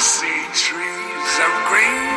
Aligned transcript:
see 0.00 0.40
trees 0.56 1.32
of 1.44 1.52
green, 1.68 2.08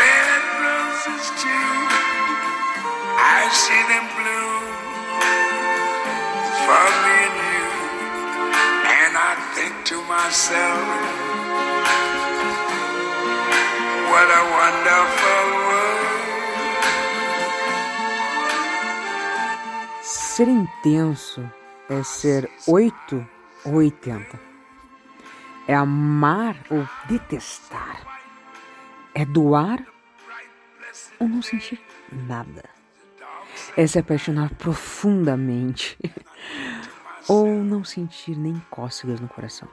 red 0.00 0.42
roses 0.64 1.26
too. 1.44 1.72
I 3.20 3.40
see 3.52 3.82
them 3.92 4.06
bloom 4.16 4.64
for 6.64 6.86
me 7.04 7.16
and 7.28 7.38
you. 7.52 7.68
And 8.96 9.12
I 9.12 9.32
think 9.54 9.74
to 9.92 9.96
myself, 10.08 10.84
what 14.08 14.28
a 14.40 14.42
wonderful 14.56 15.44
world. 15.68 16.08
Ser 20.02 20.48
intenso 20.48 21.42
é 21.90 22.02
ser 22.02 22.48
oito 22.66 23.26
ou 23.66 23.74
oitenta 23.74 24.47
é 25.68 25.74
amar 25.74 26.56
ou 26.70 26.88
detestar. 27.06 28.00
É 29.14 29.24
doar 29.26 29.84
ou 31.20 31.28
não 31.28 31.42
sentir 31.42 31.78
nada. 32.10 32.64
É 33.76 33.86
se 33.86 33.98
apaixonar 33.98 34.54
profundamente 34.54 35.98
ou 37.28 37.62
não 37.62 37.84
sentir 37.84 38.34
nem 38.34 38.60
cócegas 38.70 39.20
no 39.20 39.28
coração. 39.28 39.68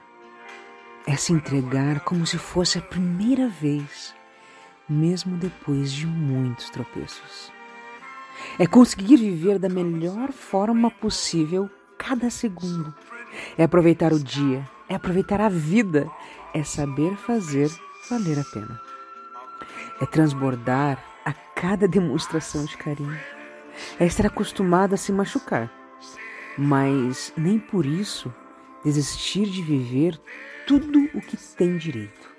É 1.06 1.16
se 1.16 1.32
entregar 1.32 2.00
como 2.00 2.26
se 2.26 2.36
fosse 2.36 2.78
a 2.78 2.82
primeira 2.82 3.48
vez, 3.48 4.14
mesmo 4.86 5.38
depois 5.38 5.90
de 5.90 6.06
muitos 6.06 6.68
tropeços. 6.68 7.50
É 8.58 8.66
conseguir 8.66 9.16
viver 9.16 9.58
da 9.58 9.68
melhor 9.68 10.30
forma 10.30 10.90
possível 10.90 11.70
cada 11.96 12.28
segundo. 12.28 12.94
É 13.56 13.64
aproveitar 13.64 14.12
o 14.12 14.22
dia, 14.22 14.68
é 14.88 14.94
aproveitar 14.94 15.40
a 15.40 15.48
vida, 15.48 16.10
é 16.54 16.62
saber 16.62 17.16
fazer 17.16 17.70
valer 18.08 18.38
a 18.38 18.44
pena. 18.44 18.80
É 20.00 20.06
transbordar 20.06 21.02
a 21.24 21.32
cada 21.32 21.88
demonstração 21.88 22.64
de 22.64 22.76
carinho. 22.76 23.18
É 23.98 24.06
estar 24.06 24.26
acostumado 24.26 24.94
a 24.94 24.96
se 24.96 25.12
machucar, 25.12 25.70
mas 26.56 27.32
nem 27.36 27.58
por 27.58 27.84
isso 27.84 28.32
desistir 28.84 29.46
de 29.46 29.62
viver 29.62 30.18
tudo 30.66 31.08
o 31.14 31.20
que 31.20 31.36
tem 31.36 31.76
direito. 31.76 32.34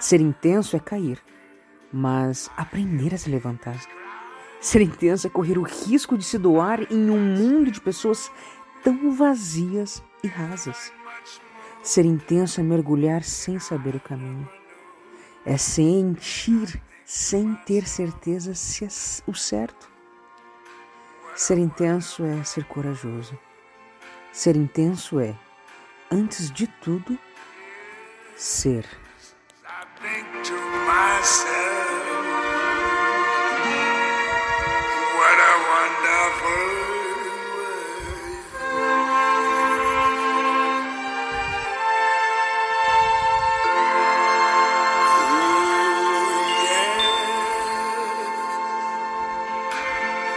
Ser 0.00 0.20
intenso 0.20 0.76
é 0.76 0.80
cair, 0.80 1.18
mas 1.92 2.50
aprender 2.56 3.14
a 3.14 3.18
se 3.18 3.30
levantar. 3.30 3.78
Ser 4.60 4.80
intenso 4.80 5.26
é 5.26 5.30
correr 5.30 5.58
o 5.58 5.62
risco 5.62 6.16
de 6.16 6.24
se 6.24 6.38
doar 6.38 6.80
em 6.90 7.10
um 7.10 7.20
mundo 7.20 7.70
de 7.70 7.80
pessoas 7.80 8.30
tão 8.82 9.12
vazias 9.12 10.02
e 10.22 10.26
rasas. 10.26 10.92
Ser 11.84 12.06
intenso 12.06 12.62
é 12.62 12.64
mergulhar 12.64 13.22
sem 13.22 13.58
saber 13.58 13.94
o 13.94 14.00
caminho. 14.00 14.48
É 15.44 15.58
sentir 15.58 16.80
sem 17.04 17.54
ter 17.66 17.86
certeza 17.86 18.54
se 18.54 18.86
é 18.86 18.88
o 19.26 19.34
certo. 19.34 19.92
Ser 21.36 21.58
intenso 21.58 22.24
é 22.24 22.42
ser 22.42 22.64
corajoso. 22.64 23.38
Ser 24.32 24.56
intenso 24.56 25.20
é, 25.20 25.38
antes 26.10 26.50
de 26.50 26.66
tudo, 26.66 27.18
ser. 28.34 28.86
I 29.62 29.84
think 30.00 30.48
to 30.48 30.54
myself. 30.86 31.73